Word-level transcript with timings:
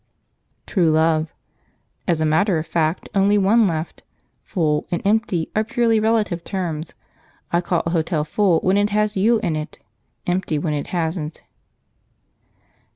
True 0.65 0.89
Love. 0.89 1.31
"As 2.07 2.19
a 2.21 2.25
matter 2.25 2.57
of 2.57 2.65
fact, 2.65 3.07
only 3.13 3.37
one 3.37 3.67
left. 3.67 4.01
'Full' 4.41 4.87
and 4.89 4.99
'empty' 5.05 5.51
are 5.55 5.63
purely 5.63 5.99
relative 5.99 6.43
terms. 6.43 6.95
I 7.53 7.61
call 7.61 7.83
a 7.85 7.91
hotel 7.91 8.23
full 8.23 8.59
when 8.61 8.77
it 8.77 8.89
has 8.89 9.15
you 9.15 9.37
in 9.41 9.55
it, 9.55 9.77
empty 10.25 10.57
when 10.57 10.73
it 10.73 10.87
hasn't." 10.87 11.43